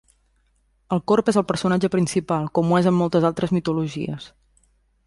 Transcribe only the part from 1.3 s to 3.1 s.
és el personatge principal, com ho és en